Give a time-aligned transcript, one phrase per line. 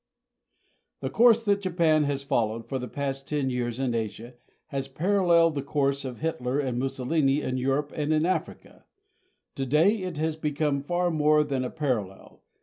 [1.01, 4.33] The course that Japan has followed for the past ten years in Asia
[4.69, 8.85] has paralleled the course of Hitler and Mussolini in Europe and in Africa.
[9.53, 12.41] Today, it has become far more than a parallel.